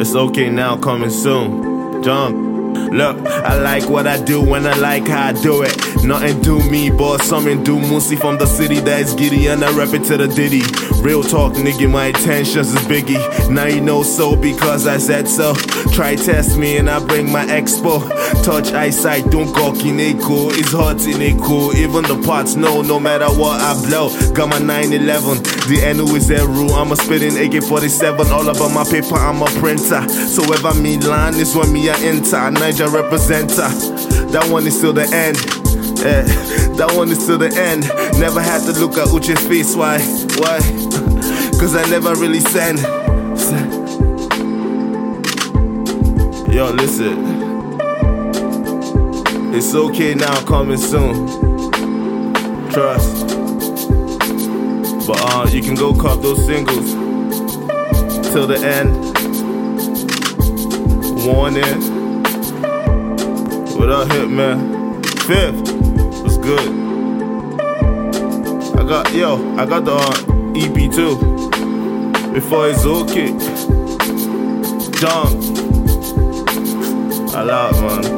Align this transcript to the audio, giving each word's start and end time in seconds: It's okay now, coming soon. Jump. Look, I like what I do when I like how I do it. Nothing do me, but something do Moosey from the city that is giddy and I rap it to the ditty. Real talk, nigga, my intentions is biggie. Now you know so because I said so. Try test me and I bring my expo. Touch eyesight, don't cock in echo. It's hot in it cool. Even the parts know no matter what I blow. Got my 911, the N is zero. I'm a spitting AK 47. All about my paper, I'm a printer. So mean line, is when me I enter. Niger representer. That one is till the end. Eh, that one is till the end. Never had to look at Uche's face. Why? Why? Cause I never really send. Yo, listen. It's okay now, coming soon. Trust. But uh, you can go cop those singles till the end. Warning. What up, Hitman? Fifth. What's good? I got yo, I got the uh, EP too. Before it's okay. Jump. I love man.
It's 0.00 0.14
okay 0.14 0.48
now, 0.48 0.76
coming 0.76 1.10
soon. 1.10 2.04
Jump. 2.04 2.92
Look, 2.92 3.18
I 3.26 3.58
like 3.60 3.90
what 3.90 4.06
I 4.06 4.22
do 4.22 4.40
when 4.40 4.64
I 4.64 4.76
like 4.78 5.08
how 5.08 5.28
I 5.28 5.32
do 5.32 5.62
it. 5.62 5.97
Nothing 6.04 6.40
do 6.40 6.58
me, 6.70 6.90
but 6.90 7.18
something 7.18 7.62
do 7.62 7.76
Moosey 7.78 8.18
from 8.18 8.38
the 8.38 8.46
city 8.46 8.80
that 8.80 9.00
is 9.00 9.14
giddy 9.14 9.48
and 9.48 9.62
I 9.62 9.76
rap 9.76 9.92
it 9.94 10.04
to 10.04 10.16
the 10.16 10.28
ditty. 10.28 10.62
Real 11.02 11.22
talk, 11.22 11.52
nigga, 11.54 11.90
my 11.90 12.06
intentions 12.06 12.72
is 12.72 12.80
biggie. 12.86 13.20
Now 13.50 13.66
you 13.66 13.80
know 13.80 14.02
so 14.02 14.34
because 14.34 14.86
I 14.86 14.98
said 14.98 15.28
so. 15.28 15.54
Try 15.92 16.16
test 16.16 16.58
me 16.58 16.78
and 16.78 16.88
I 16.88 17.04
bring 17.04 17.30
my 17.30 17.44
expo. 17.46 18.00
Touch 18.42 18.72
eyesight, 18.72 19.30
don't 19.30 19.52
cock 19.54 19.84
in 19.84 20.00
echo. 20.00 20.50
It's 20.50 20.72
hot 20.72 21.06
in 21.06 21.20
it 21.20 21.40
cool. 21.42 21.74
Even 21.76 22.04
the 22.04 22.20
parts 22.24 22.56
know 22.56 22.82
no 22.82 22.98
matter 22.98 23.28
what 23.28 23.60
I 23.60 23.74
blow. 23.86 24.08
Got 24.32 24.48
my 24.48 24.58
911, 24.58 25.42
the 25.68 25.80
N 25.84 26.00
is 26.00 26.24
zero. 26.24 26.68
I'm 26.74 26.92
a 26.92 26.96
spitting 26.96 27.36
AK 27.36 27.62
47. 27.64 28.26
All 28.28 28.48
about 28.48 28.72
my 28.72 28.84
paper, 28.84 29.16
I'm 29.16 29.42
a 29.42 29.46
printer. 29.60 30.08
So 30.08 30.42
mean 30.80 31.00
line, 31.00 31.34
is 31.34 31.54
when 31.54 31.72
me 31.72 31.88
I 31.90 31.98
enter. 32.00 32.50
Niger 32.50 32.86
representer. 32.86 34.07
That 34.32 34.46
one 34.50 34.66
is 34.66 34.78
till 34.78 34.92
the 34.92 35.04
end. 35.04 35.38
Eh, 36.04 36.22
that 36.76 36.92
one 36.94 37.08
is 37.08 37.26
till 37.26 37.38
the 37.38 37.50
end. 37.56 37.88
Never 38.20 38.40
had 38.40 38.60
to 38.66 38.78
look 38.78 38.98
at 38.98 39.08
Uche's 39.08 39.46
face. 39.48 39.74
Why? 39.74 39.98
Why? 40.36 40.58
Cause 41.58 41.74
I 41.74 41.88
never 41.88 42.14
really 42.14 42.40
send. 42.40 42.78
Yo, 46.52 46.70
listen. 46.72 47.38
It's 49.54 49.74
okay 49.74 50.14
now, 50.14 50.40
coming 50.44 50.76
soon. 50.76 51.26
Trust. 52.70 53.26
But 55.06 55.20
uh, 55.22 55.46
you 55.50 55.62
can 55.62 55.74
go 55.74 55.94
cop 55.94 56.20
those 56.20 56.44
singles 56.44 56.92
till 58.30 58.46
the 58.46 58.58
end. 58.62 58.94
Warning. 61.24 61.97
What 63.78 63.90
up, 63.90 64.08
Hitman? 64.08 65.06
Fifth. 65.20 65.72
What's 66.22 66.36
good? 66.36 66.68
I 68.76 68.82
got 68.82 69.14
yo, 69.14 69.56
I 69.56 69.64
got 69.66 69.84
the 69.84 69.94
uh, 69.94 70.56
EP 70.56 70.90
too. 70.90 71.16
Before 72.32 72.68
it's 72.68 72.84
okay. 72.84 73.28
Jump. 74.98 75.32
I 77.36 77.42
love 77.44 77.80
man. 77.80 78.17